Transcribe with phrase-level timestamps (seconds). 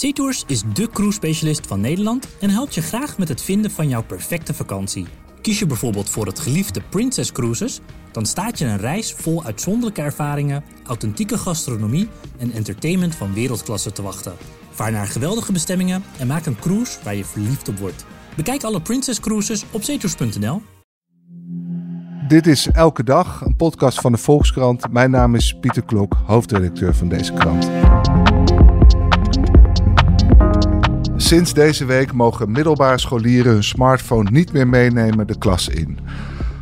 [0.00, 4.02] SeaTours is de cruise-specialist van Nederland en helpt je graag met het vinden van jouw
[4.02, 5.06] perfecte vakantie.
[5.40, 7.80] Kies je bijvoorbeeld voor het geliefde Princess Cruises,
[8.12, 12.08] dan staat je een reis vol uitzonderlijke ervaringen, authentieke gastronomie
[12.38, 14.32] en entertainment van wereldklasse te wachten.
[14.70, 18.04] Vaar naar geweldige bestemmingen en maak een cruise waar je verliefd op wordt.
[18.36, 20.62] Bekijk alle Princess Cruises op zeetours.nl.
[22.28, 24.92] Dit is Elke Dag, een podcast van de Volkskrant.
[24.92, 27.70] Mijn naam is Pieter Klok, hoofdredacteur van deze krant.
[31.20, 35.98] Sinds deze week mogen middelbare scholieren hun smartphone niet meer meenemen de klas in.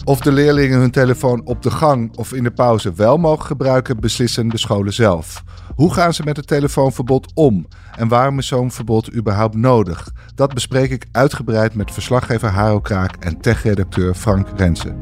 [0.05, 4.01] Of de leerlingen hun telefoon op de gang of in de pauze wel mogen gebruiken,
[4.01, 5.45] beslissen de scholen zelf.
[5.75, 7.67] Hoe gaan ze met het telefoonverbod om?
[7.97, 10.11] En waarom is zo'n verbod überhaupt nodig?
[10.35, 14.99] Dat bespreek ik uitgebreid met verslaggever Haro Kraak en techredacteur Frank Rensen.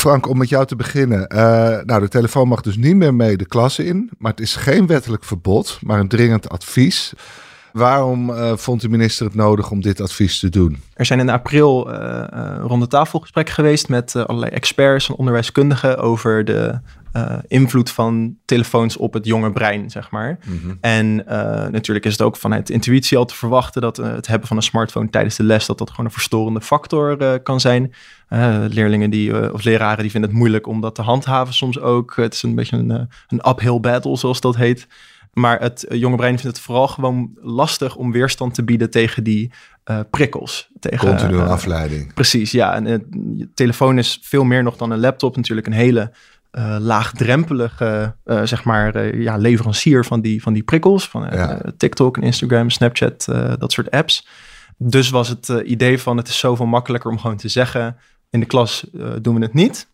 [0.00, 1.34] Frank, om met jou te beginnen.
[1.34, 1.38] Uh,
[1.84, 4.10] nou, de telefoon mag dus niet meer mee de klasse in.
[4.18, 7.12] Maar het is geen wettelijk verbod, maar een dringend advies.
[7.72, 10.82] Waarom uh, vond de minister het nodig om dit advies te doen?
[10.94, 12.24] Er zijn in april uh,
[12.62, 16.80] ronde tafelgesprekken geweest met allerlei experts en onderwijskundigen over de
[17.12, 20.38] uh, invloed van telefoons op het jonge brein, zeg maar.
[20.46, 20.78] Mm-hmm.
[20.80, 21.24] En uh,
[21.66, 24.62] natuurlijk is het ook vanuit intuïtie al te verwachten dat uh, het hebben van een
[24.62, 27.92] smartphone tijdens de les, dat dat gewoon een verstorende factor kan zijn.
[28.68, 32.16] leerlingen die, of leraren die vinden het moeilijk om dat te handhaven soms ook.
[32.16, 34.86] Het is een beetje een, een uphill battle, zoals dat heet.
[35.32, 39.52] Maar het jonge brein vindt het vooral gewoon lastig om weerstand te bieden tegen die
[40.10, 40.70] prikkels.
[40.80, 42.14] Tegen, Continue afleiding.
[42.14, 42.74] Precies, ja.
[42.74, 42.84] En
[43.36, 46.12] je telefoon is veel meer nog dan een laptop natuurlijk een hele
[46.52, 51.08] uh, laagdrempelige, uh, zeg maar, uh, ja, leverancier van die, van die prikkels.
[51.08, 51.28] Van
[51.76, 53.24] TikTok en Instagram, Snapchat,
[53.58, 54.26] dat soort apps.
[54.76, 57.96] Dus was het idee van het is zoveel makkelijker om gewoon te zeggen...
[58.30, 58.86] in de klas
[59.20, 59.88] doen we het niet.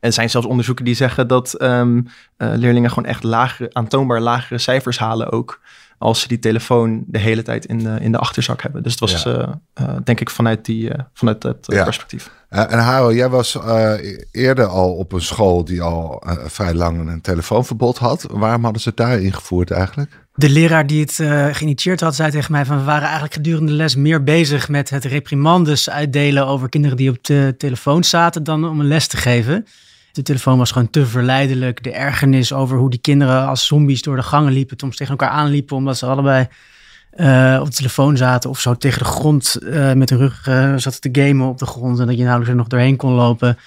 [0.00, 4.58] En er zijn zelfs onderzoeken die zeggen dat um, leerlingen gewoon echt lagere, aantoonbaar lagere
[4.58, 5.60] cijfers halen ook
[5.98, 8.82] als ze die telefoon de hele tijd in de, in de achterzak hebben.
[8.82, 9.60] Dus het was ja.
[9.80, 11.84] uh, denk ik vanuit, die, uh, vanuit dat ja.
[11.84, 12.30] perspectief.
[12.48, 13.58] en Haro, jij was
[14.30, 18.26] eerder al op een school die al vrij lang een telefoonverbod had.
[18.30, 20.24] Waarom hadden ze het daar ingevoerd eigenlijk?
[20.34, 21.14] De leraar die het
[21.56, 24.90] geïnitieerd had, zei tegen mij van we waren eigenlijk gedurende de les meer bezig met
[24.90, 29.16] het reprimandes uitdelen over kinderen die op de telefoon zaten dan om een les te
[29.16, 29.66] geven.
[30.16, 31.82] De telefoon was gewoon te verleidelijk.
[31.82, 35.30] De ergernis over hoe die kinderen als zombies door de gangen liepen, soms tegen elkaar
[35.30, 36.48] aanliepen, omdat ze allebei
[37.16, 40.76] uh, op de telefoon zaten of zo tegen de grond uh, met de rug uh,
[40.76, 43.58] zaten te gamen op de grond en dat je nauwelijks er nog doorheen kon lopen.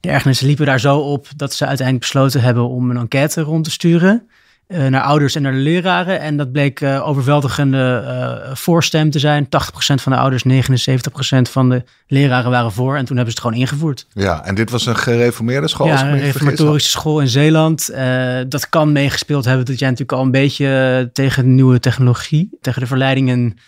[0.00, 3.64] De ergernissen liepen daar zo op dat ze uiteindelijk besloten hebben om een enquête rond
[3.64, 4.28] te sturen.
[4.68, 6.20] Uh, naar ouders en naar de leraren.
[6.20, 9.44] En dat bleek uh, overweldigende uh, voorstem te zijn.
[9.44, 9.48] 80%
[9.78, 10.48] van de ouders, 79%
[11.50, 12.96] van de leraren waren voor.
[12.96, 14.06] En toen hebben ze het gewoon ingevoerd.
[14.12, 15.86] Ja, en dit was een gereformeerde school?
[15.86, 17.90] Ja, een reformatorische school in Zeeland.
[18.48, 22.80] dat kan meegespeeld hebben dat jij natuurlijk al een beetje tegen de nieuwe technologie, tegen
[22.80, 23.58] de verleidingen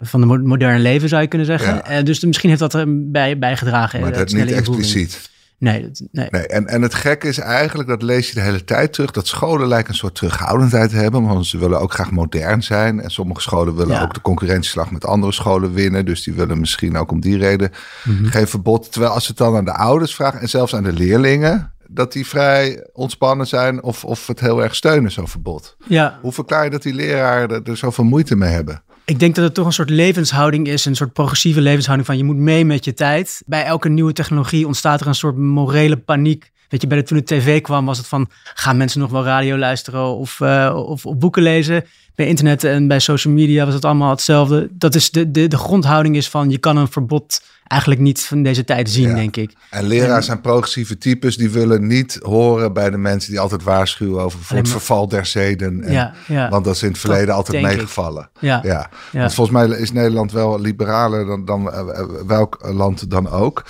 [0.00, 1.82] van de moderne leven zou je kunnen zeggen.
[1.94, 2.02] Ja.
[2.02, 4.00] dus misschien heeft dat er bij, bijgedragen.
[4.00, 5.30] Maar dat niet expliciet.
[5.60, 6.28] Nee, nee.
[6.30, 6.46] nee.
[6.46, 9.68] En, en het gekke is eigenlijk, dat lees je de hele tijd terug, dat scholen
[9.68, 13.00] lijken een soort terughoudendheid te hebben, want ze willen ook graag modern zijn.
[13.00, 14.02] En sommige scholen willen ja.
[14.02, 17.72] ook de concurrentieslag met andere scholen winnen, dus die willen misschien ook om die reden
[18.04, 18.26] mm-hmm.
[18.26, 18.92] geen verbod.
[18.92, 22.12] Terwijl als ze het dan aan de ouders vragen en zelfs aan de leerlingen, dat
[22.12, 25.76] die vrij ontspannen zijn of, of het heel erg steunen, zo'n verbod.
[25.86, 26.18] Ja.
[26.22, 28.82] Hoe verklaar je dat die leraren er, er zoveel moeite mee hebben?
[29.10, 32.24] Ik denk dat het toch een soort levenshouding is, een soort progressieve levenshouding van je
[32.24, 33.42] moet mee met je tijd.
[33.46, 36.50] Bij elke nieuwe technologie ontstaat er een soort morele paniek.
[36.68, 39.24] Weet je, bij de, toen de tv kwam was het van, gaan mensen nog wel
[39.24, 41.84] radio luisteren of, uh, of, of, boeken lezen?
[42.20, 44.68] Bij internet en bij social media was het allemaal hetzelfde.
[44.72, 48.42] Dat is de, de, de grondhouding is van, je kan een verbod eigenlijk niet van
[48.42, 49.14] deze tijd zien, ja.
[49.14, 49.52] denk ik.
[49.70, 54.22] En leraars zijn progressieve types, die willen niet horen bij de mensen die altijd waarschuwen
[54.22, 55.82] over het verval der zeden.
[55.82, 56.48] En, ja, ja.
[56.48, 58.30] Want dat is in het verleden dat altijd meegevallen.
[58.40, 58.60] Ja.
[58.62, 58.90] Ja.
[59.12, 63.64] Want volgens mij is Nederland wel liberaler dan, dan uh, welk land dan ook.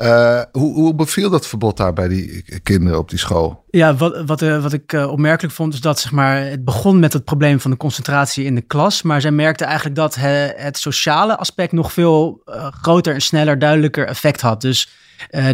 [0.00, 3.64] Uh, hoe, hoe beviel dat verbod daar bij die kinderen op die school?
[3.70, 6.98] Ja, wat, wat, uh, wat ik uh, opmerkelijk vond, is dat zeg maar, het begon
[6.98, 9.02] met het probleem van de concentratie in de klas.
[9.02, 12.42] Maar zij merkte eigenlijk dat he, het sociale aspect nog veel
[12.80, 14.60] groter en sneller, duidelijker effect had.
[14.60, 14.88] Dus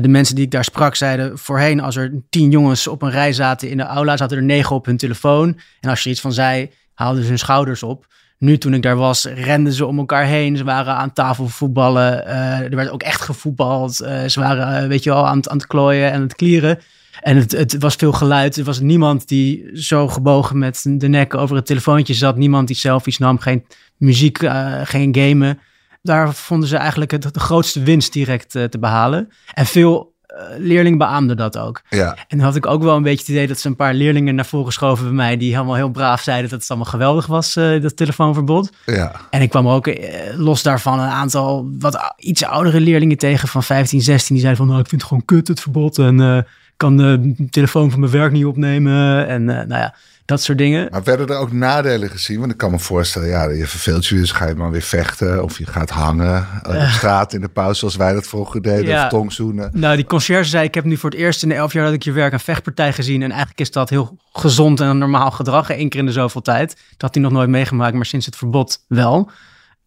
[0.01, 3.33] de mensen die ik daar sprak zeiden voorheen, als er tien jongens op een rij
[3.33, 5.59] zaten in de aula, zaten er negen op hun telefoon.
[5.81, 8.07] En als je iets van zei, haalden ze hun schouders op.
[8.39, 10.57] Nu, toen ik daar was, renden ze om elkaar heen.
[10.57, 12.25] Ze waren aan tafel voetballen.
[12.27, 14.03] Uh, er werd ook echt gevoetbald.
[14.03, 16.79] Uh, ze waren, uh, weet je wel, aan, aan het klooien en het klieren.
[17.21, 18.57] En het, het was veel geluid.
[18.57, 22.37] Er was niemand die zo gebogen met de nek over het telefoontje zat.
[22.37, 23.39] Niemand die selfies nam.
[23.39, 23.65] Geen
[23.97, 24.39] muziek,
[24.83, 25.59] geen gamen.
[26.03, 29.29] Daar vonden ze eigenlijk het, de grootste winst direct te behalen.
[29.55, 30.15] En veel
[30.59, 31.83] leerling beaamde dat ook.
[31.89, 32.17] Ja.
[32.29, 34.35] En dan had ik ook wel een beetje het idee dat ze een paar leerlingen
[34.35, 37.57] naar voren geschoven bij mij, die helemaal heel braaf zeiden dat het allemaal geweldig was,
[37.57, 38.73] uh, dat telefoonverbod.
[38.87, 39.13] Ja.
[39.31, 39.91] En ik kwam ook
[40.37, 44.67] los daarvan een aantal wat iets oudere leerlingen tegen van 15, 16, die zeiden van
[44.73, 46.47] nou, ik vind het gewoon kut het verbod en
[46.77, 49.95] kan de telefoon van mijn werk niet opnemen en nou ja
[50.27, 50.89] dat soort dingen.
[50.91, 52.39] Maar werden er ook nadelen gezien?
[52.39, 55.43] Want ik kan me voorstellen, ja, je verveelt je dus, ga je maar weer vechten
[55.43, 58.87] of je gaat hangen op uh, straat in de pauze zoals wij dat vroeger deden,
[58.87, 59.05] ja.
[59.05, 59.71] of tongzoenen.
[59.73, 61.95] Nou, die conciërge zei, ik heb nu voor het eerst in de elf jaar dat
[61.95, 65.71] ik je werk een vechtpartij gezien en eigenlijk is dat heel gezond en normaal gedrag,
[65.71, 66.69] één keer in de zoveel tijd.
[66.69, 69.31] Dat had hij nog nooit meegemaakt, maar sinds het verbod wel.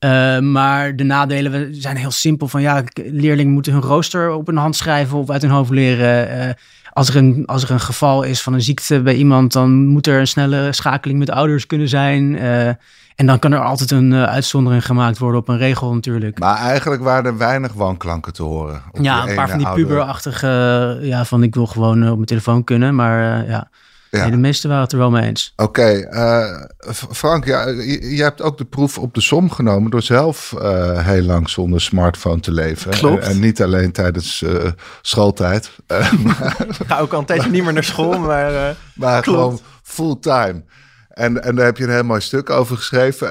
[0.06, 2.48] Uh, maar de nadelen zijn heel simpel.
[2.48, 6.48] Van ja, leerlingen moeten hun rooster op hun hand schrijven of uit hun hoofd leren.
[6.48, 6.54] Uh,
[6.94, 10.08] als er, een, als er een geval is van een ziekte bij iemand, dan moet
[10.08, 12.34] er een snelle schakeling met ouders kunnen zijn.
[12.34, 12.68] Uh,
[13.16, 16.40] en dan kan er altijd een uitzondering gemaakt worden op een regel natuurlijk.
[16.40, 18.82] Maar eigenlijk waren er weinig wanklanken te horen.
[19.02, 22.96] Ja, een paar van die puberachtige, ja, van ik wil gewoon op mijn telefoon kunnen.
[22.96, 23.70] Maar ja,
[24.12, 24.22] ja.
[24.22, 25.54] Nee, de meesten waren het er wel mee eens.
[25.56, 26.64] Oké, okay, uh,
[27.12, 31.08] Frank, ja, je, je, hebt ook de proef op de som genomen door zelf uh,
[31.08, 32.92] heel lang zonder smartphone te leven.
[32.92, 33.24] Klopt.
[33.24, 34.66] En, en niet alleen tijdens uh,
[35.02, 35.72] schooltijd.
[35.88, 40.64] Ik ga ook al een tijdje niet meer naar school, maar, maar gewoon fulltime.
[41.10, 43.28] En, en daar heb je een heel mooi stuk over geschreven.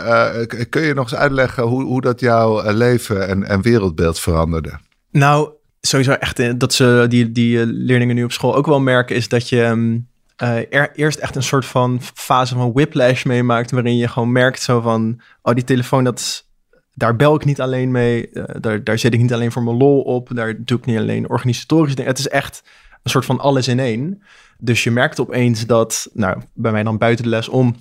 [0.68, 4.78] kun je nog eens uitleggen hoe, hoe dat jouw leven en, en wereldbeeld veranderde?
[5.10, 9.28] Nou, sowieso echt dat ze die, die leerlingen nu op school ook wel merken, is
[9.28, 9.64] dat je.
[9.64, 10.08] Um,
[10.42, 14.62] uh, er, eerst echt een soort van fase van whiplash meemaakt, waarin je gewoon merkt
[14.62, 16.46] zo van, oh die telefoon, dat
[16.94, 19.76] daar bel ik niet alleen mee, uh, daar, daar zit ik niet alleen voor mijn
[19.76, 22.10] lol op, daar doe ik niet alleen organisatorisch dingen.
[22.10, 22.62] Het is echt
[23.02, 24.22] een soort van alles in één.
[24.58, 27.76] Dus je merkt opeens dat, nou, bij mij dan buiten de les om,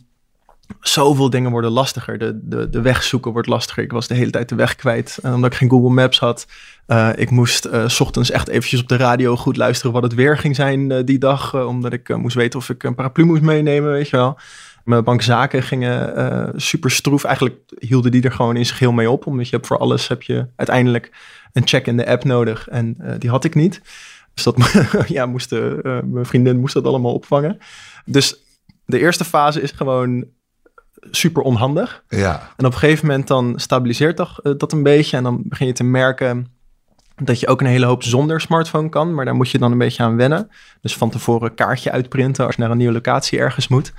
[0.80, 2.18] zoveel dingen worden lastiger.
[2.18, 3.84] De, de, de weg zoeken wordt lastiger.
[3.84, 5.20] Ik was de hele tijd de weg kwijt.
[5.22, 6.48] En omdat ik geen Google Maps had,
[6.88, 10.14] uh, ik moest uh, s ochtends echt eventjes op de radio goed luisteren wat het
[10.14, 11.66] weer ging zijn die dag.
[11.66, 14.40] omdat ik moest weten of ik een paraplu moest meenemen, weet je wel.
[14.84, 17.24] Mijn bankzaken gingen super stroef.
[17.24, 19.26] Eigenlijk hielden die er gewoon in zich heel mee op.
[19.26, 21.12] Omdat je hebt voor alles heb je uiteindelijk
[21.54, 22.68] een check in de app nodig.
[22.68, 23.82] En die had ik niet.
[24.34, 24.56] Dus dat
[25.08, 25.80] ja, moesten,
[26.12, 27.58] mijn vriendin moest dat allemaal opvangen.
[28.06, 28.42] Dus
[28.86, 30.26] de eerste fase is gewoon
[31.12, 32.04] super onhandig.
[32.08, 32.52] Ja.
[32.56, 35.18] En op een gegeven moment dan stabiliseert dat, dat een beetje.
[35.18, 36.48] En dan begin je te merken
[37.16, 39.14] dat je ook een hele hoop zonder smartphone kan.
[39.14, 40.50] Maar daar moet je dan een beetje aan wennen.
[40.82, 43.94] Dus van tevoren kaartje uitprinten als je naar een nieuwe locatie ergens moet.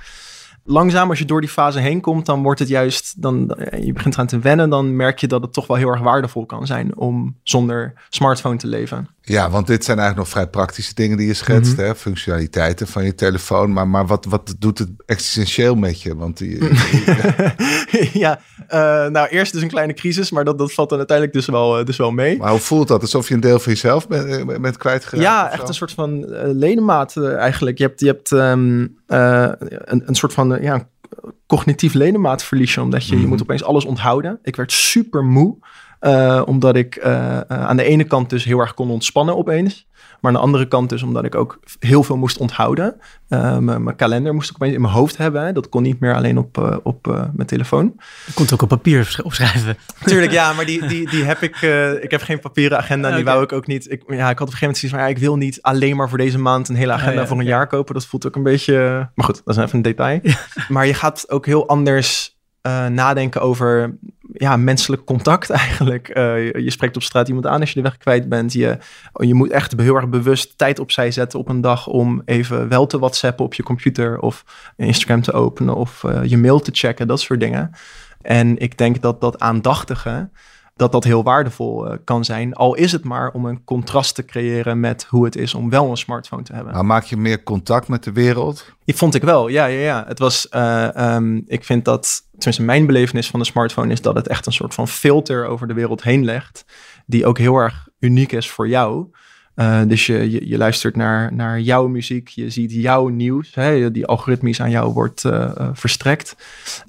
[0.63, 4.13] Langzaam, als je door die fase heen komt, dan wordt het juist, dan je begint
[4.13, 6.97] eraan te wennen, dan merk je dat het toch wel heel erg waardevol kan zijn
[6.97, 9.09] om zonder smartphone te leven.
[9.29, 11.85] Ja, want dit zijn eigenlijk nog vrij praktische dingen die je schetst, mm -hmm.
[11.85, 11.95] hè?
[11.95, 13.73] functionaliteiten van je telefoon.
[13.73, 16.15] Maar, maar wat, wat doet het existentieel met je?
[16.15, 16.57] Want die,
[18.23, 18.39] ja,
[18.69, 21.79] uh, nou eerst dus een kleine crisis, maar dat, dat valt dan uiteindelijk dus wel,
[21.79, 22.37] uh, dus wel mee.
[22.37, 23.01] Maar hoe voelt dat?
[23.01, 25.23] Alsof je een deel van jezelf bent, bent kwijtgeraakt?
[25.23, 27.77] Ja, echt een soort van uh, ledemaat eigenlijk.
[27.77, 30.87] Je hebt, je hebt um, een, een soort van ja,
[31.47, 33.21] cognitief ledemaatverliesje, omdat je, mm.
[33.21, 34.39] je moet opeens alles onthouden.
[34.43, 35.57] Ik werd super moe.
[36.01, 39.87] Uh, omdat ik uh, uh, aan de ene kant dus heel erg kon ontspannen opeens.
[39.93, 42.95] Maar aan de andere kant dus omdat ik ook heel veel moest onthouden.
[43.59, 45.45] mijn kalender moest ik opeens in mijn hoofd hebben.
[45.45, 45.51] Hè.
[45.51, 47.93] Dat kon niet meer alleen op, op mijn telefoon.
[48.25, 49.77] Je kon het ook op papier opschrijven.
[50.05, 50.53] Tuurlijk, ja.
[50.53, 51.61] Maar die, die, die heb ik...
[52.01, 53.09] ik heb geen papieren agenda.
[53.09, 53.91] En die wou ik ook niet...
[53.91, 55.05] Ik, ja, ik had op een gegeven moment zoiets van...
[55.05, 57.37] Ja, ik wil niet alleen maar voor deze maand een hele agenda oh, ja, voor
[57.37, 57.55] een okay.
[57.55, 57.93] jaar kopen.
[57.93, 59.09] Dat voelt ook een beetje...
[59.15, 60.19] Maar goed, dat is even een detail.
[60.29, 60.35] Ja.
[60.67, 62.37] Maar je gaat ook heel anders...
[62.89, 63.97] Nadenken over
[64.39, 66.17] ja, menselijk contact eigenlijk.
[66.17, 68.53] Uh, je, spreekt op straat iemand aan als je de weg kwijt bent.
[68.53, 68.77] Je,
[69.13, 72.85] je moet echt heel erg bewust tijd opzij zetten op een dag om even wel
[72.85, 74.43] te whatsappen op je computer of
[74.75, 77.71] Instagram te openen of uh, je mail te checken, dat soort dingen.
[78.21, 80.29] En ik denk dat dat aandachtige,
[80.79, 82.53] dat dat heel waardevol uh, kan zijn.
[82.53, 85.89] Al is het maar om een contrast te creëren met hoe het is om wel
[85.89, 86.73] een smartphone te hebben.
[86.73, 88.73] Maar maak je meer contact met de wereld?
[88.85, 90.03] Die vond ik wel, ja, ja, ja.
[90.07, 94.15] Het was, uh, um, ik vind dat, tenminste mijn belevenis van de smartphone is dat
[94.15, 96.65] het echt een soort van filter over de wereld heen legt.
[97.05, 99.07] Die ook heel erg uniek is voor jou.
[99.59, 103.91] Uh, dus je, je, je, luistert naar, naar jouw muziek, je ziet jouw nieuws, hè,
[103.91, 106.35] die algoritmisch aan jou wordt uh, verstrekt.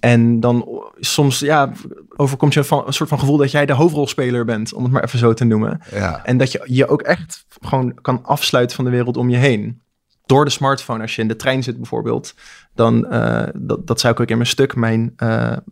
[0.00, 1.72] En dan soms ja,
[2.16, 5.04] overkomt je van, een soort van gevoel dat jij de hoofdrolspeler bent, om het maar
[5.04, 5.80] even zo te noemen.
[5.90, 6.24] Ja.
[6.24, 9.82] En dat je je ook echt gewoon kan afsluiten van de wereld om je heen.
[10.26, 12.34] Door de smartphone, als je in de trein zit bijvoorbeeld,
[12.74, 15.12] dan, uh, dat, dat zou ik ook in mijn stuk, mijn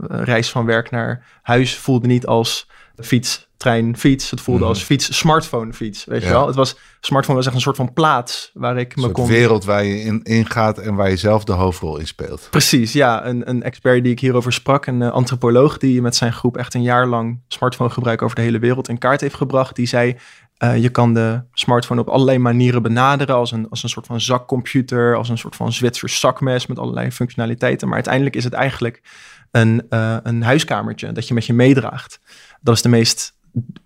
[0.07, 4.31] reis van werk naar huis voelde niet als fiets trein, fiets.
[4.31, 4.69] Het voelde mm.
[4.69, 6.05] als fiets, smartphone, fiets.
[6.05, 6.27] Weet ja.
[6.27, 6.47] je wel?
[6.47, 9.27] Het was, smartphone was echt een soort van plaats waar ik me een kon...
[9.27, 12.49] wereld waar je in, in gaat en waar je zelf de hoofdrol in speelt.
[12.51, 13.27] Precies, ja.
[13.27, 16.75] Een, een expert die ik hierover sprak, een uh, antropoloog die met zijn groep echt
[16.75, 19.77] een jaar lang smartphone gebruik over de hele wereld in kaart heeft gebracht.
[19.77, 20.17] Die zei,
[20.59, 23.35] je kan de smartphone op allerlei manieren benaderen.
[23.35, 27.11] Als een, als een soort van zakcomputer, als een soort van Zwitsers zakmes met allerlei
[27.11, 27.87] functionaliteiten.
[27.87, 29.03] Maar uiteindelijk is het eigenlijk
[29.51, 29.87] een,
[30.23, 32.21] een huiskamertje dat je met je meedraagt.
[32.61, 33.37] Dat is de meest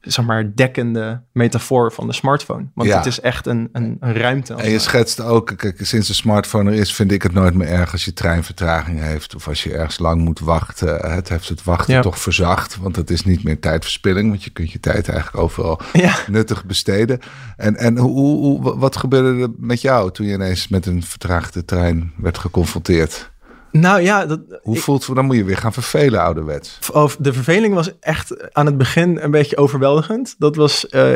[0.00, 2.66] zeg maar, dekkende metafoor van de smartphone.
[2.75, 4.54] Want het is echt een, een, een ruimte.
[4.54, 7.69] En je schetst ook, kijk, sinds de smartphone er is, vind ik het nooit meer
[7.69, 11.11] erg als je treinvertraging heeft of als je ergens lang moet wachten.
[11.11, 14.71] Het heeft het wachten toch verzacht, want het is niet meer tijdverspilling, want je kunt
[14.71, 15.81] je tijd eigenlijk overal
[16.26, 17.19] nuttig besteden.
[17.57, 21.64] En, en hoe, hoe, wat gebeurde er met jou toen je ineens met een vertraagde
[21.64, 23.32] trein werd geconfronteerd?
[23.73, 25.17] Nou ja, dat, hoe voelt het?
[25.17, 26.79] Dan moet je weer gaan vervelen, ouderwets.
[27.19, 30.35] De verveling was echt aan het begin een beetje overweldigend.
[30.38, 31.12] Dat was uh,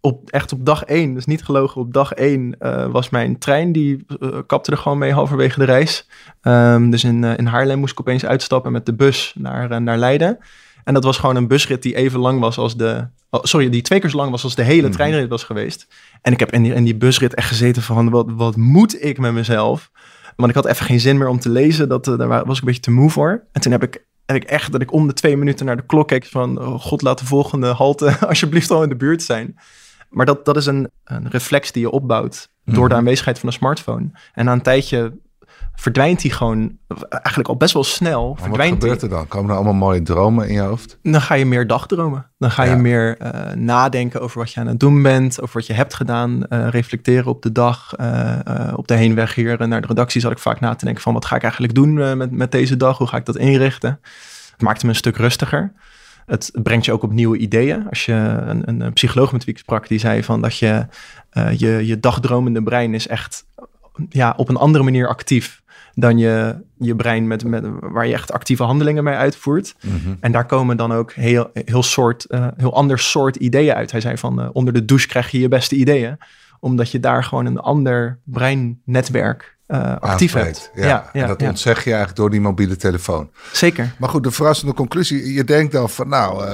[0.00, 3.72] op, echt op dag één, dus niet gelogen, op dag één uh, was mijn trein.
[3.72, 6.08] Die uh, kapte er gewoon mee halverwege de reis.
[6.42, 10.38] Um, dus in, in Haarlem moest ik opeens uitstappen met de bus naar, naar Leiden.
[10.84, 13.06] En dat was gewoon een busrit die even lang was als de.
[13.30, 14.92] Oh, sorry, die twee keer zo lang was als de hele mhm.
[14.92, 15.86] treinrit was geweest.
[16.22, 19.18] En ik heb in die, in die busrit echt gezeten van wat, wat moet ik
[19.18, 19.90] met mezelf?
[20.36, 21.88] Want ik had even geen zin meer om te lezen.
[21.88, 23.44] Dat, uh, daar was ik een beetje te moe voor.
[23.52, 25.86] En toen heb ik, heb ik echt dat ik om de twee minuten naar de
[25.86, 26.60] klok keek van...
[26.60, 29.56] Oh god, laat de volgende halte alsjeblieft al in de buurt zijn.
[30.10, 32.98] Maar dat, dat is een, een reflex die je opbouwt door de mhm.
[32.98, 34.10] aanwezigheid van een smartphone.
[34.32, 35.18] En na een tijdje
[35.74, 36.78] verdwijnt hij gewoon
[37.08, 38.38] eigenlijk al best wel snel.
[38.48, 39.28] wat gebeurt er dan?
[39.28, 40.98] Komen er allemaal mooie dromen in je hoofd?
[41.02, 42.26] Dan ga je meer dagdromen.
[42.38, 45.66] Dan ga je meer uh, nadenken over wat je aan het doen bent, over wat
[45.66, 47.92] je hebt gedaan, uh, reflecteren op de dag.
[48.00, 51.12] Uh, op de heenweg hier naar de redactie zat ik vaak na te denken van
[51.12, 52.98] wat ga ik eigenlijk doen met, met deze dag?
[52.98, 54.00] Hoe ga ik dat inrichten?
[54.52, 55.72] Het maakte me een stuk rustiger.
[56.26, 57.88] Het brengt je ook op nieuwe ideeën.
[57.88, 58.12] Als je
[58.46, 60.86] een, een psycholoog met wie ik sprak, die zei van dat je
[61.56, 63.44] je, je dagdromende brein is echt
[64.08, 65.62] ja, op een andere manier actief
[65.94, 69.74] dan je, je brein met, met, waar je echt actieve handelingen mee uitvoert.
[69.80, 70.14] Mhm.
[70.20, 73.90] En daar komen dan ook heel, heel, soort, uh, heel ander soort ideeën uit.
[73.90, 76.18] Hij zei van uh, onder de douche krijg je je beste ideeën.
[76.60, 80.70] Omdat je daar gewoon een ander breinnetwerk uh, actief hebt.
[80.74, 83.30] Ja, ja, en dat ontzeg je eigenlijk door die mobiele telefoon.
[83.52, 83.94] Zeker.
[83.98, 85.32] Maar goed, de verrassende conclusie.
[85.32, 86.44] Je denkt dan van nou,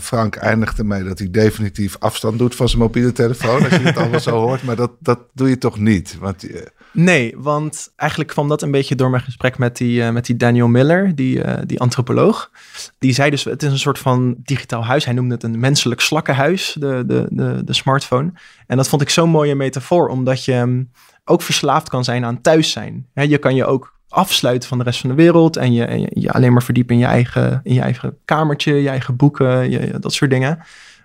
[0.00, 3.64] Frank eindigt ermee dat hij definitief afstand doet van zijn mobiele telefoon.
[3.64, 4.62] Als je het allemaal zo hoort.
[4.62, 6.16] Maar dat, dat doe je toch niet?
[6.20, 6.46] Want
[6.92, 10.36] Nee, want eigenlijk kwam dat een beetje door mijn gesprek met die, uh, met die
[10.36, 12.50] Daniel Miller, die, die antropoloog.
[12.98, 15.04] Die zei dus, het is een soort van digitaal huis.
[15.04, 18.32] Hij noemde het een menselijk slakkenhuis, de, de, de, de smartphone.
[18.66, 20.90] En dat vond ik zo'n mooie metafoor, omdat je um,
[21.28, 23.06] ook verslaafd kan zijn aan thuis zijn.
[23.12, 26.10] je kan je ook afsluiten van de rest van de wereld en je, en je,
[26.10, 29.98] je, alleen maar verdiepen in je eigen, in je eigen kamertje, je eigen boeken, je,
[30.00, 30.56] dat soort dingen.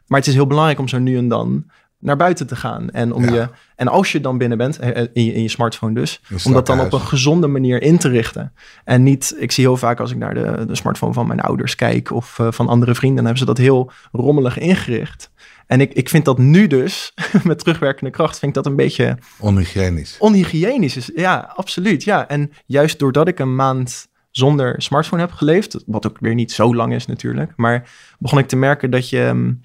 [0.08, 1.66] Maar het is heel belangrijk om zo nu en dan
[2.00, 2.90] naar buiten te gaan.
[2.90, 4.80] En, om je, en als je dan binnen bent,
[5.14, 8.10] in je, in je smartphone dus, om dat dan op een gezonde manier in te
[8.10, 8.54] richten.
[8.84, 11.76] En niet, ik zie heel vaak als ik naar de, de smartphone van mijn ouders
[11.76, 15.32] kijk of uh, van andere vrienden, dan hebben ze dat heel rommelig ingericht.
[15.72, 17.14] En ik, ik vind dat nu dus,
[17.44, 19.18] met terugwerkende kracht, vind ik dat een beetje...
[19.40, 20.16] Onhygiënisch.
[20.20, 22.04] Onhygiënisch, is, ja, absoluut.
[22.04, 26.52] Ja, en juist doordat ik een maand zonder smartphone heb geleefd, wat ook weer niet
[26.52, 29.60] zo lang is natuurlijk, maar begon ik te merken dat je mm,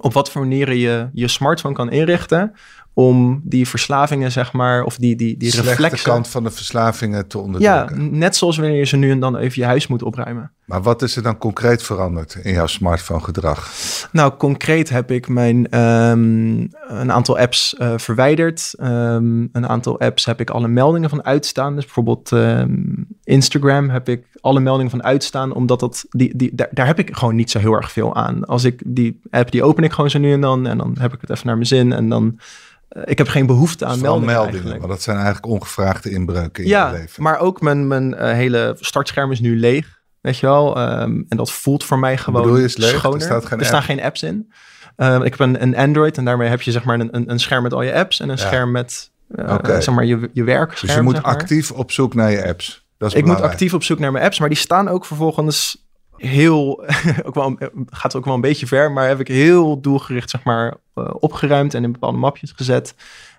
[0.00, 2.52] op wat voor manieren je je smartphone kan inrichten
[2.98, 6.10] om die verslavingen, zeg maar, of die, die, die reflexen...
[6.10, 8.04] kant van de verslavingen te onderdrukken.
[8.04, 10.52] Ja, net zoals wanneer je ze nu en dan even je huis moet opruimen.
[10.64, 13.70] Maar wat is er dan concreet veranderd in jouw smartphone gedrag?
[14.12, 18.74] Nou, concreet heb ik mijn um, een aantal apps uh, verwijderd.
[18.80, 21.74] Um, een aantal apps heb ik alle meldingen van uitstaan.
[21.74, 26.68] Dus bijvoorbeeld um, Instagram heb ik alle meldingen van uitstaan, omdat dat, die, die, daar,
[26.70, 28.44] daar heb ik gewoon niet zo heel erg veel aan.
[28.44, 31.12] Als ik die app, die open ik gewoon zo nu en dan en dan heb
[31.14, 32.44] ik het even naar mijn zin en dan eh,
[33.04, 34.34] ik heb geen behoefte aan meldingen.
[34.34, 37.22] meldingen maar dat zijn eigenlijk ongevraagde inbreuken in ja, je leven.
[37.22, 40.00] Maar ook mijn, mijn uh, hele startscherm is nu leeg.
[40.20, 40.78] Weet je wel?
[41.00, 42.88] Um, en dat voelt voor mij gewoon Bedoel je is leeg?
[42.88, 43.18] schoner.
[43.18, 44.52] Er, staat geen er staan geen apps in.
[44.96, 47.62] Um, ik heb een, een Android en daarmee heb je zeg maar een, een scherm
[47.62, 48.46] met al je apps en een ja.
[48.46, 49.80] scherm met uh, okay.
[49.80, 50.80] zeg maar je, je werk.
[50.80, 52.86] Dus je moet actief op zoek naar je apps.
[52.98, 55.85] Dat is ik moet actief op zoek naar mijn apps, maar die staan ook vervolgens
[56.16, 56.84] heel,
[57.26, 60.74] ook wel, gaat ook wel een beetje ver, maar heb ik heel doelgericht zeg maar
[60.94, 62.94] uh, opgeruimd en in bepaalde mapjes gezet.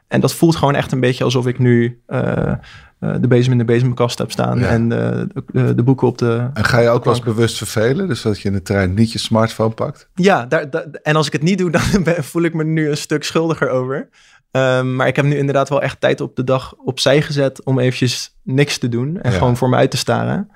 [0.07, 2.53] En dat voelt gewoon echt een beetje alsof ik nu uh,
[2.99, 5.27] uh, de bezem in de bezemkast heb staan en de,
[5.75, 6.49] de, boeken op de.
[6.53, 8.07] En ga je ook wel eens bewust vervelen?
[8.07, 10.09] Dus dat je in de trein niet je smartphone pakt?
[10.15, 11.81] Ja, daar, daar, en als ik het niet doe, dan
[12.19, 14.09] voel ik me nu een stuk schuldiger over.
[14.51, 17.79] Um, maar ik heb nu inderdaad wel echt tijd op de dag opzij gezet om
[17.79, 20.49] eventjes niks te doen en gewoon voor me uit te staren.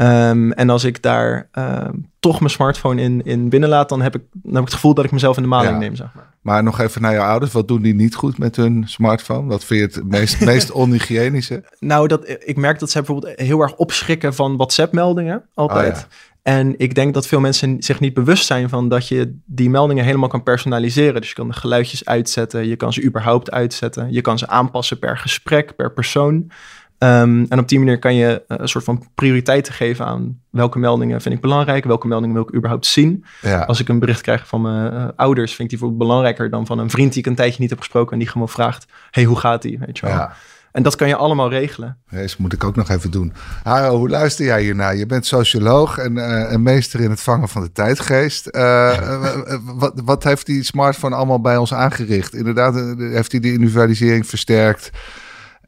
[0.00, 1.88] Um, en als ik daar uh,
[2.20, 5.04] toch mijn smartphone in, in binnenlaat, dan heb, ik, dan heb ik het gevoel dat
[5.04, 5.96] ik mezelf in de maling neem.
[5.96, 6.34] Zeg maar.
[6.40, 7.52] maar nog even naar je ouders.
[7.52, 9.48] Wat doen die niet goed met hun smartphone?
[9.48, 11.64] Wat vind je het meest, meest onhygiënische?
[11.78, 15.42] Nou, dat, ik merk dat ze bijvoorbeeld heel erg opschrikken van WhatsApp-meldingen.
[15.54, 15.96] Altijd.
[15.96, 16.02] Oh,
[16.42, 20.04] En ik denk dat veel mensen zich niet bewust zijn van dat je die meldingen
[20.04, 21.20] helemaal kan personaliseren.
[21.20, 24.98] Dus je kan de geluidjes uitzetten, je kan ze überhaupt uitzetten, je kan ze aanpassen
[24.98, 26.50] per gesprek, per persoon.
[26.98, 30.78] Ehm, en op die manier kan je eh, een soort van prioriteiten geven aan welke
[30.78, 33.24] meldingen vind ik belangrijk, welke meldingen wil ik überhaupt zien.
[33.42, 33.60] Ja.
[33.60, 36.66] Als ik een bericht krijg van mijn uh, ouders, vind ik die bijvoorbeeld belangrijker dan
[36.66, 39.24] van een vriend die ik een tijdje niet heb gesproken en die gewoon vraagt, hey,
[39.24, 39.78] hoe gaat die?
[39.78, 40.14] Weet je wel.
[40.14, 40.32] Ja.
[40.72, 41.96] En dat kan je allemaal regelen.
[42.10, 43.32] Dat moet ik ook nog even doen.
[43.62, 44.96] Haro, hoe luister jij hiernaar?
[44.96, 48.48] Je bent socioloog en uh, een meester in het vangen van de tijdgeest.
[48.50, 49.20] Uh,
[49.82, 52.34] wat, wat heeft die smartphone allemaal bij ons aangericht?
[52.34, 54.90] Inderdaad, heeft hij de individualisering versterkt?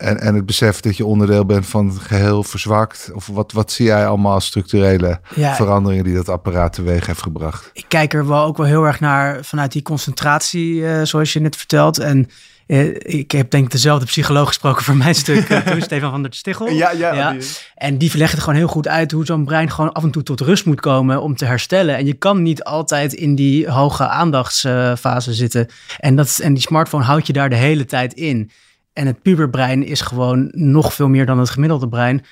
[0.00, 3.10] En, en het besef dat je onderdeel bent van het geheel verzwakt?
[3.14, 7.22] Of wat, wat zie jij allemaal als structurele ja, veranderingen die dat apparaat teweeg heeft
[7.22, 7.70] gebracht?
[7.72, 11.40] Ik kijk er wel ook wel heel erg naar vanuit die concentratie, uh, zoals je
[11.40, 11.98] net vertelt.
[11.98, 12.28] En
[12.66, 16.22] uh, ik heb denk ik dezelfde psycholoog gesproken voor mijn stuk, uh, toen Stefan van
[16.22, 16.68] der Stichel.
[16.68, 17.14] Ja, ja.
[17.14, 17.32] ja.
[17.32, 17.48] Die...
[17.74, 20.22] En die verlegt het gewoon heel goed uit hoe zo'n brein gewoon af en toe
[20.22, 21.96] tot rust moet komen om te herstellen.
[21.96, 25.68] En je kan niet altijd in die hoge aandachtsfase zitten.
[25.98, 28.50] En, dat, en die smartphone houdt je daar de hele tijd in.
[28.92, 32.24] En het puberbrein is gewoon nog veel meer dan het gemiddelde brein.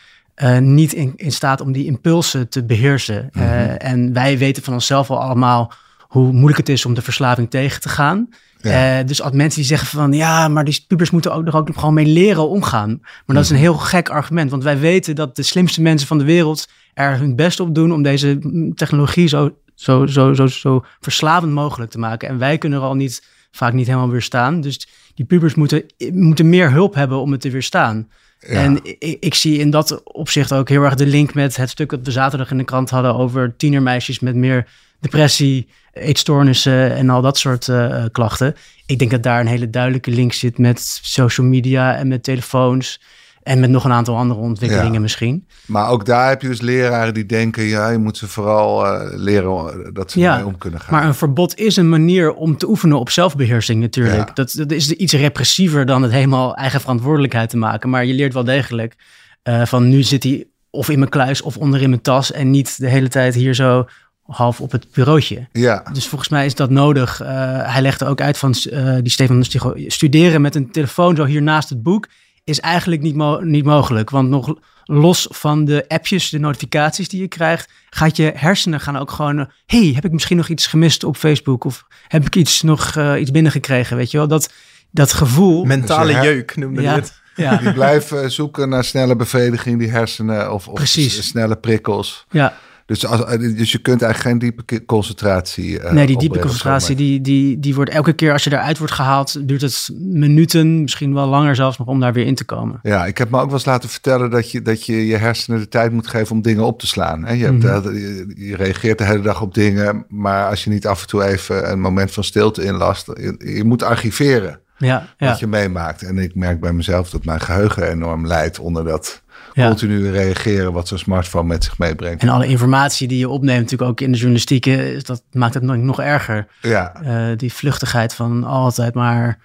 [0.43, 3.31] Uh, niet in, in, staat om die impulsen te beheersen.
[3.33, 3.51] Mm -hmm.
[3.51, 7.51] uh, en wij weten van onszelf al allemaal hoe moeilijk het is om de verslaving
[7.51, 8.29] tegen te gaan.
[8.61, 8.99] Ja.
[8.99, 11.69] Uh, dus als mensen die zeggen van ja, maar die pubers moeten ook nog ook
[11.75, 12.99] gewoon mee leren omgaan.
[13.01, 13.41] Maar dat mm.
[13.41, 16.69] is een heel gek argument, want wij weten dat de slimste mensen van de wereld
[16.95, 18.39] er hun best op doen om deze
[18.75, 22.29] technologie zo, zo, zo, zo, zo verslavend mogelijk te maken.
[22.29, 24.61] En wij kunnen er al niet, vaak niet helemaal weerstaan.
[24.61, 28.09] Dus die pubers moeten, moeten meer hulp hebben om het te weerstaan.
[28.41, 28.49] Ja.
[28.49, 31.91] En ik, ik, zie in dat opzicht ook heel erg de link met het stuk
[31.91, 34.67] dat we zaterdag in de krant hadden over tienermeisjes met meer
[35.01, 38.55] depressie, eetstoornissen en al dat soort uh, klachten.
[38.87, 43.01] Ik denk dat daar een hele duidelijke link zit met social media en met telefoons.
[43.49, 45.01] En met nog een aantal andere ontwikkelingen ja.
[45.01, 45.47] misschien.
[45.67, 47.63] Maar ook daar heb je dus leraren die denken...
[47.63, 50.95] ja, je moet ze vooral uh, leren dat ze ja, mee om kunnen gaan.
[50.95, 54.29] Maar een verbod is een manier om te oefenen op zelfbeheersing natuurlijk.
[54.29, 54.35] Ja.
[54.35, 57.91] Dat, dat, is iets repressiever dan het helemaal eigen verantwoordelijkheid te maken.
[57.91, 58.97] Maar je leert wel degelijk
[59.45, 62.33] uh, van nu zit hij of in mijn kluis of onder in mijn tas...
[62.33, 63.89] en niet de hele tijd hier zo
[64.23, 65.49] half op het bureautje.
[65.53, 65.85] Ja.
[65.93, 67.23] Dus volgens mij is dat nodig.
[67.23, 67.29] Uh,
[67.73, 68.55] hij legde ook uit van
[69.03, 72.09] die Stefan Stigo, studeren met een telefoon zo hier naast het boek
[72.49, 74.11] is eigenlijk niet, mo niet mogelijk.
[74.11, 78.97] Want nog los van de appjes, de notificaties die je krijgt, gaat je hersenen gaan
[78.97, 79.51] ook gewoon.
[79.67, 81.65] hey, heb ik misschien nog iets gemist op Facebook?
[81.65, 83.97] Of heb ik iets nog uh, iets binnengekregen?
[83.97, 84.53] Weet je wel, dat,
[84.91, 85.65] dat gevoel.
[85.65, 86.95] Mentale dus jeuk noemde ja.
[86.95, 87.17] je het.
[87.39, 87.57] Ja.
[87.57, 91.27] Die blijven zoeken naar snelle bevrediging, die hersenen of, of Precies.
[91.27, 92.27] snelle prikkels.
[92.31, 92.59] Ja.
[92.89, 95.81] Dus, als, dus je kunt eigenlijk geen diepe concentratie.
[95.81, 98.93] Uh, nee, die diepe concentratie, die, die, die wordt elke keer als je eruit wordt
[98.93, 102.79] gehaald, duurt het minuten, misschien wel langer zelfs nog om daar weer in te komen.
[102.83, 105.61] Ja, ik heb me ook wel eens laten vertellen dat je je, je, je hersenen
[105.61, 107.25] de tijd moet geven om dingen op te slaan.
[107.25, 107.33] Hè?
[107.33, 107.95] Je, hebt, mm -hmm.
[107.95, 111.25] je, je, reageert de hele dag op dingen, maar als je niet af en toe
[111.25, 114.61] even een moment van stilte inlast, je, je moet archiveren.
[114.79, 115.29] Ja, ja.
[115.29, 116.03] Wat je meemaakt.
[116.03, 119.23] En ik merk bij mezelf dat mijn geheugen enorm leidt onder dat
[119.53, 119.67] ja.
[119.67, 122.23] continu reageren wat zo'n smartphone met zich meebrengt.
[122.23, 124.65] En alle informatie die je opneemt, natuurlijk ook in de journalistiek,
[125.07, 126.47] dat maakt het nog, nog erger.
[126.63, 127.03] Ja.
[127.03, 129.39] Uh, die vluchtigheid van altijd maar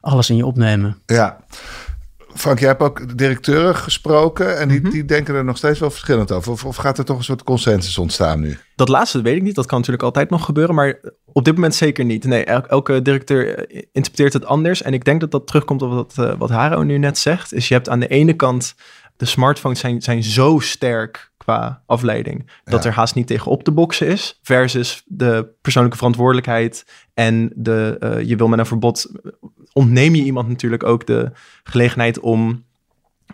[0.00, 0.98] alles in je opnemen.
[1.06, 1.38] Ja.
[2.34, 4.92] Frank, jij hebt ook directeuren gesproken en die, mm -hmm.
[4.92, 6.52] die denken er nog steeds wel verschillend over.
[6.52, 8.58] Of, of, gaat er toch een soort consensus ontstaan nu?
[8.76, 9.54] Dat laatste weet ik niet.
[9.54, 11.00] Dat kan natuurlijk altijd nog gebeuren, maar
[11.32, 12.24] op dit moment zeker niet.
[12.24, 14.82] Nee, el elke directeur interpreteert het anders.
[14.82, 17.52] En ik denk dat dat terugkomt op wat, uh, wat Haro nu net zegt.
[17.52, 18.74] Is je hebt aan de ene kant
[19.20, 22.88] de smartphones zijn, zijn zo sterk qua afleiding dat ja.
[22.88, 24.38] er haast niet tegen op te boksen is.
[24.42, 29.10] Versus de persoonlijke verantwoordelijkheid en de, uh, je wil met een verbod
[29.72, 31.30] ontneem je iemand natuurlijk ook de
[31.62, 32.64] gelegenheid om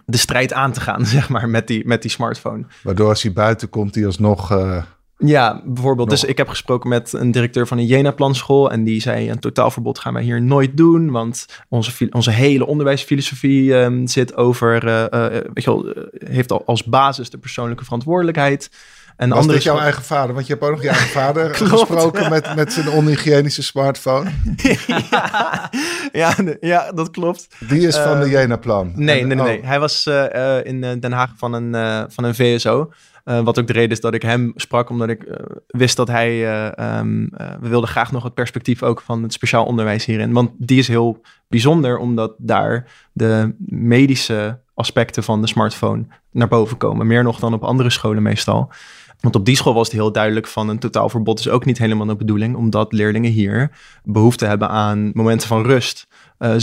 [0.05, 2.65] de strijd aan te gaan, zeg maar, met die, met die smartphone.
[2.83, 4.53] Waardoor als hij buiten komt, hij alsnog...
[4.53, 4.83] Uh...
[5.19, 6.09] Ja, bijvoorbeeld.
[6.09, 6.21] Nog.
[6.21, 8.71] Dus ik heb gesproken met een directeur van een Jena-planschool.
[8.71, 11.11] En die zei: een totaalverbod gaan wij hier nooit doen.
[11.11, 14.85] Want onze, onze hele onderwijsfilosofie um, zit over.
[14.85, 18.71] Uh, uh, weet je wel, heeft al als basis de persoonlijke verantwoordelijkheid.
[19.17, 20.35] En Was andere dit jouw eigen vader?
[20.35, 24.31] Want je hebt ook nog je eigen vader gesproken met, met zijn onhygiënische smartphone.
[24.87, 25.71] ja,
[26.13, 27.49] ja, ja, dat klopt.
[27.69, 28.93] Die is van de Jena-plan.
[28.95, 29.59] Nee, nee, nee, nee.
[29.59, 29.67] Oh.
[29.67, 32.91] Hij was uh, in Den Haag van een, van een VSO.
[33.29, 35.35] Uh, wat ook de reden is dat ik hem sprak, omdat ik uh,
[35.67, 36.33] wist dat hij.
[36.77, 37.29] Uh, um,
[37.61, 40.33] we wilden graag nog het perspectief ook van het speciaal onderwijs hierin.
[40.33, 46.77] Want die is heel bijzonder, omdat daar de medische aspecten van de smartphone naar boven
[46.77, 47.07] komen.
[47.07, 48.73] Meer nog dan op andere scholen meestal.
[49.21, 52.07] Want op die school was het heel duidelijk van een totaalverbod is ook niet helemaal
[52.07, 53.71] de bedoeling, omdat leerlingen hier
[54.05, 56.07] behoefte hebben aan momenten van rust.
[56.39, 56.55] Uh,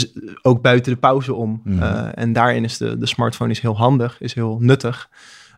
[0.41, 1.61] ook buiten de pauze om.
[1.63, 1.79] Mm.
[1.79, 5.09] Uh, en daarin is de, de smartphone is heel handig, is heel nuttig.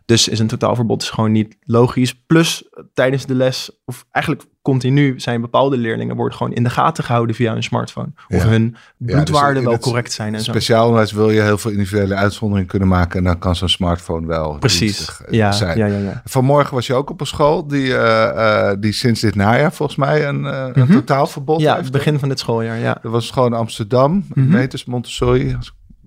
[0.04, 2.14] Dus is een totaalverbod is gewoon niet logisch.
[2.14, 7.04] Plus, tijdens de les, of eigenlijk continu, zijn bepaalde leerlingen worden gewoon in de gaten
[7.04, 8.08] gehouden via hun smartphone.
[8.28, 8.48] Of Ja.
[8.48, 10.50] hun Ja, dus bloedwaarden wel correct zijn en zo.
[10.50, 13.18] Speciaal onderwijs wil je heel veel individuele uitzonderingen kunnen maken.
[13.18, 15.20] En dan kan zo'n smartphone wel Precies.
[15.26, 15.78] eh, Ja, zijn.
[15.78, 16.22] ja, ja, ja.
[16.24, 19.98] Vanmorgen was je ook op een school die, eh, eh, die sinds dit najaar volgens
[19.98, 20.92] mij een, eh, een Mhm.
[20.92, 21.84] totaalverbod Ja, heeft.
[21.84, 22.98] het begin van dit schooljaar, ja.
[23.02, 24.48] Dat was gewoon Amsterdam, Mhm.
[24.48, 25.48] Meters Montessori.
[25.48, 25.58] Ja,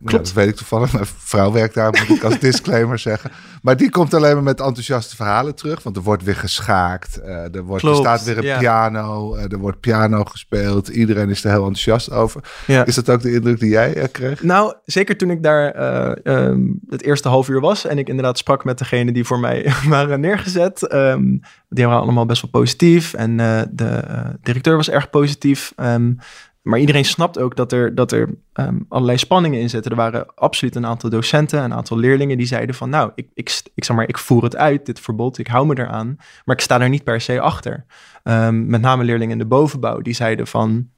[0.06, 0.26] Klopt.
[0.26, 0.94] dat weet ik toevallig.
[0.94, 3.32] Mijn vrouw werkt daar, moet ik als disclaimer zeggen.
[3.62, 5.84] Maar die komt alleen maar met enthousiaste verhalen terug.
[5.84, 7.18] Want er wordt weer geschaakt.
[7.22, 8.58] eh, er, wordt, er staat weer een ja.
[8.60, 9.36] piano.
[9.36, 10.88] eh, er wordt piano gespeeld.
[10.88, 12.42] Iedereen is er heel enthousiast over.
[12.68, 12.86] ja.
[12.86, 14.44] Is dat ook de indruk die jij eh, kreeg?
[14.44, 18.38] Nou, zeker toen ik daar eh, ehm, het eerste half uur was en ik inderdaad
[18.38, 20.88] sprak met degene die voor mij waren neergezet.
[20.88, 21.38] ehm,
[21.70, 23.38] die waren allemaal best wel positief en
[23.72, 25.72] de directeur was erg positief.
[25.76, 26.12] ehm,
[26.62, 29.92] maar iedereen snapt ook dat er, dat er ehm, allerlei spanningen in zitten.
[29.92, 33.62] Er waren absoluut een aantal docenten, een aantal leerlingen die zeiden van nou, ik, ik,
[33.76, 36.16] ik, zeg maar, ik voer het uit, dit verbod, ik hou me eraan.
[36.46, 37.86] Maar ik sta daar niet per se achter.
[38.24, 40.90] Ehm, met name leerlingen in de bovenbouw, die zeiden van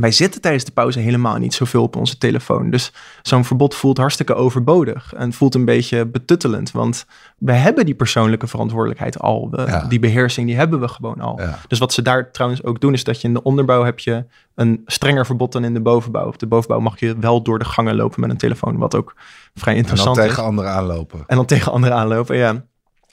[0.00, 2.70] wij zitten tijdens de pauze helemaal niet zoveel op onze telefoon.
[2.70, 6.70] Dus zo'n verbod voelt hartstikke overbodig en voelt een beetje betuttelend.
[6.70, 7.06] Want
[7.38, 9.48] we hebben die persoonlijke verantwoordelijkheid al.
[9.50, 9.84] We- Ja.
[9.88, 11.40] Die beheersing, die hebben we gewoon al.
[11.40, 11.58] Ja.
[11.68, 14.24] Dus wat ze daar trouwens ook doen, is dat je in de onderbouw heb je
[14.54, 16.26] een strenger verbod dan in de bovenbouw.
[16.26, 19.14] Op de bovenbouw mag je wel door de gangen lopen met een telefoon, wat ook
[19.54, 20.22] vrij En dan interessant is.
[20.24, 21.24] tegen anderen aanlopen.
[21.26, 22.64] En dan tegen anderen aanlopen, ja.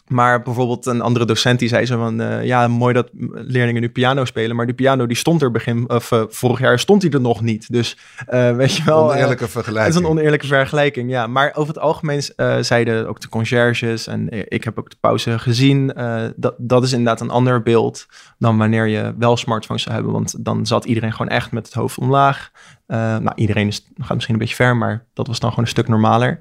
[0.08, 2.22] Maar bijvoorbeeld een andere docent die zei zo van...
[2.22, 4.56] eh, ja, mooi dat leerlingen nu piano spelen...
[4.56, 5.89] maar die piano die stond er begin...
[5.89, 7.72] of eh, vorig jaar stond die er nog niet.
[7.72, 9.12] Dus eh, weet je wel...
[9.12, 9.96] Oneerlijke het vergelijking.
[9.96, 11.28] is een oneerlijke vergelijking, ja.
[11.28, 12.22] Maar over het algemeen
[12.62, 14.08] zeiden ook de conciërges...
[14.08, 15.93] en ik heb ook de pauze gezien...
[16.36, 18.06] dat, dat is inderdaad een ander beeld...
[18.38, 20.13] dan wanneer je wel smartphones zou hebben.
[20.13, 22.52] Want dan zat iedereen gewoon echt met het hoofd omlaag.
[22.88, 24.78] Nou, iedereen is, gaat misschien een beetje ver...
[24.78, 26.39] maar dat was dan gewoon een stuk normaler.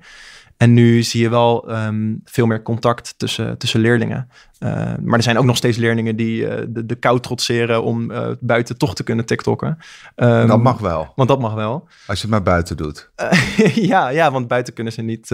[0.57, 4.29] En nu zie je wel ehm, veel meer contact tussen, tussen leerlingen.
[4.59, 4.71] Eh,
[5.03, 8.29] maar er zijn ook nog steeds leerlingen die eh, de, de kou trotseren om eh,
[8.41, 9.79] buiten toch te kunnen TikTokken.
[10.15, 11.89] Ehm, dat mag wel, Want dat mag wel.
[12.07, 13.11] als je het maar buiten doet.
[13.75, 15.31] Ja, ja, want buiten kunnen ze niet,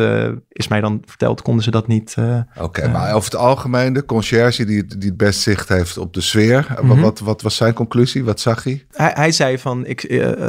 [0.49, 2.17] is mij dan verteld, konden ze dat niet.
[2.61, 6.21] Oké, maar over het algemeen, de conciërge die, die het best zicht heeft op de
[6.21, 6.67] sfeer.
[6.75, 7.01] Wat- Mhm.
[7.01, 8.25] wat, wat was zijn conclusie?
[8.25, 8.85] Wat zag hij?
[8.93, 10.01] hij, hij zei van, ik,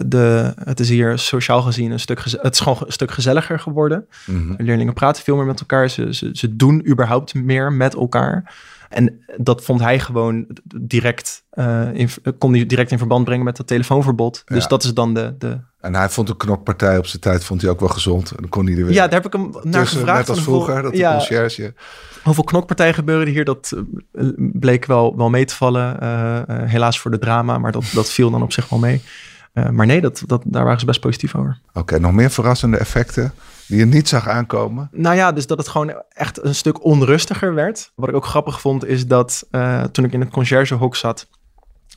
[0.06, 4.08] de, het is hier sociaal gezien een stuk, het is gewoon een stuk gezelliger geworden.
[4.26, 4.54] Mhm.
[4.58, 5.90] Leerlingen praten veel meer met elkaar.
[5.90, 8.56] Ze, ze, ze doen überhaupt meer met elkaar.
[8.93, 13.58] En dat vond hij gewoon direct, eh, in, kon hij direct in verband brengen met
[13.58, 14.41] dat telefoonverbod.
[14.45, 15.60] Dus dat is dan de, de...
[15.79, 18.29] En hij vond de knokpartij op zijn tijd vond hij ook wel gezond.
[18.32, 20.19] En dan kon hij er weer Ja, daar heb ik hem naar tussen, gevraagd.
[20.19, 21.73] net als van vroeger, dat de conciërge...
[22.23, 23.45] hoeveel knokpartijen gebeuren hier?
[23.45, 23.73] Dat
[24.12, 25.99] eh, bleek wel, wel mee te vallen.
[25.99, 29.01] eh, helaas voor de drama, maar dat, dat viel dan op zich wel mee.
[29.71, 31.60] Maar nee, dat, dat, daar waren ze best positief over.
[31.73, 33.34] Oké, nog meer verrassende effecten
[33.67, 34.89] die je niet zag aankomen?
[34.91, 37.91] Nou ja, dus dat het gewoon echt een stuk onrustiger werd.
[37.95, 41.28] Wat ik ook grappig vond, is dat eh, toen ik in het conciërgehok zat,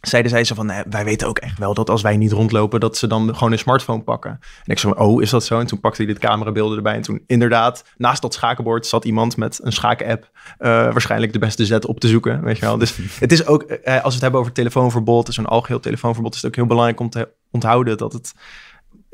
[0.00, 2.80] zeiden zij zo van, nee, wij weten ook echt wel dat als wij niet rondlopen,
[2.80, 4.30] dat ze dan gewoon een smartphone pakken.
[4.30, 5.60] En ik zo, oh, is dat zo?
[5.60, 6.94] En toen pakte hij de camerabeelden erbij.
[6.94, 11.66] En toen inderdaad, naast dat schakenbord zat iemand met een schaken-app eh, waarschijnlijk de beste
[11.66, 12.78] zet op te zoeken, weet je wel.
[12.78, 16.40] Dus het is ook, eh, als we het hebben over telefoonverbod, zo'n algeheel telefoonverbod, is
[16.40, 18.34] het ook heel belangrijk om te onthouden dat het,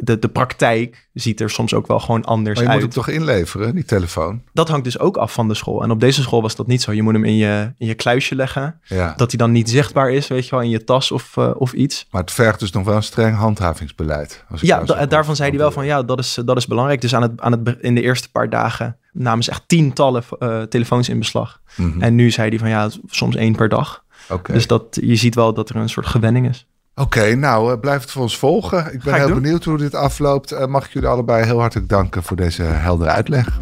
[0.05, 2.95] de, de praktijk ziet er soms ook wel gewoon anders Maar je moet uit.
[2.95, 4.43] hem toch inleveren, die telefoon?
[4.53, 5.83] Dat hangt dus ook af van de school.
[5.83, 6.93] En op deze school was dat niet zo.
[6.93, 8.81] Je moet hem in je, in je kluisje leggen.
[8.85, 9.15] Ja.
[9.17, 11.73] Dat hij dan niet zichtbaar is, weet je wel, in je tas of, eh, of
[11.73, 12.07] iets.
[12.11, 14.45] Maar het vergt dus nog wel een streng handhavingsbeleid.
[14.51, 17.01] als ik Ja, da- daarvan zei hij wel van ja, dat is, dat is belangrijk.
[17.01, 20.63] Dus aan het, aan het, in de eerste paar dagen namen ze echt tientallen eh,
[20.63, 21.61] telefoons in beslag.
[21.77, 22.03] Mhm.
[22.03, 24.05] En nu zei hij van ja, soms één per dag.
[24.31, 26.67] Oké, Dus dat, je ziet wel dat er een soort gewenning is.
[26.95, 28.93] Oké, nou, eh, blijf het voor ons volgen.
[28.93, 29.43] Ik ben ik heel doen.
[29.43, 30.53] benieuwd hoe dit afloopt.
[30.53, 33.61] Eh, mag ik jullie allebei heel hartelijk danken voor deze heldere uitleg.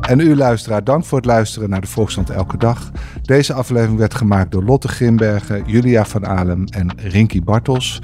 [0.00, 2.90] En u luisteraar, dank voor het luisteren naar de Volksstand Elke Dag.
[3.22, 8.00] Deze aflevering werd gemaakt door Lotte Grimbergen, Julia van Alem en Rinky Bartels.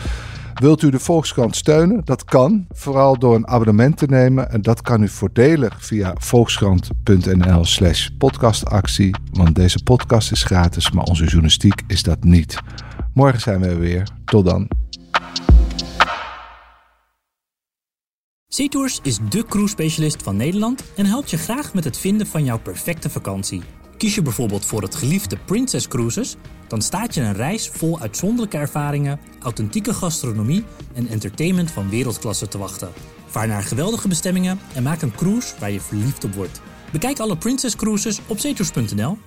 [0.59, 2.05] Wilt u de Volkskrant steunen?
[2.05, 4.51] Dat kan, vooral door een abonnement te nemen.
[4.51, 9.17] En dat kan u voordelig via volkskrant.nl slash podcastactie.
[9.33, 12.59] Want deze podcast is gratis, maar onze journalistiek is dat niet.
[13.15, 14.09] Morgen zijn we er weer.
[14.25, 14.69] Tot dan.
[18.49, 22.59] SeaTours is de cruise-specialist van Nederland en helpt je graag met het vinden van jouw
[22.59, 23.63] perfecte vakantie.
[23.99, 28.57] Kies je bijvoorbeeld voor het geliefde Princess Cruises, dan staat je een reis vol uitzonderlijke
[28.57, 32.93] ervaringen, authentieke gastronomie en entertainment van wereldklasse te wachten.
[33.27, 36.61] Vaar naar geweldige bestemmingen en maak een cruise waar je verliefd op wordt.
[36.93, 39.19] Bekijk alle Princess Cruises op zeetours.nl